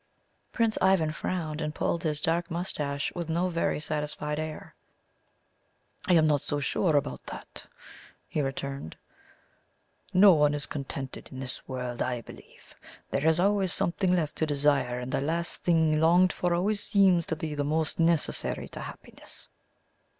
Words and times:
Prince 0.51 0.79
Ivan 0.81 1.11
frowned 1.11 1.61
and 1.61 1.75
pulled 1.75 2.01
his 2.01 2.19
dark 2.19 2.49
moustache 2.49 3.11
with 3.13 3.29
no 3.29 3.49
very 3.49 3.79
satisfied 3.79 4.39
air. 4.39 4.73
"I 6.07 6.13
am 6.15 6.25
not 6.25 6.41
so 6.41 6.59
sure 6.59 6.95
about 6.95 7.23
that," 7.27 7.67
he 8.27 8.41
returned. 8.41 8.97
"No 10.11 10.33
one 10.33 10.55
is 10.55 10.65
contented 10.65 11.31
in 11.31 11.39
this 11.39 11.67
world, 11.67 12.01
I 12.01 12.21
believe. 12.21 12.73
There 13.11 13.27
is 13.27 13.39
always 13.39 13.73
something 13.73 14.11
left 14.11 14.37
to 14.37 14.47
desire, 14.47 14.97
and 14.97 15.11
the 15.11 15.21
last 15.21 15.61
thing 15.63 15.99
longed 16.01 16.33
for 16.33 16.51
always 16.55 16.83
seems 16.83 17.27
the 17.27 17.63
most 17.63 17.99
necessary 17.99 18.67
to 18.69 18.79
happiness." 18.79 19.49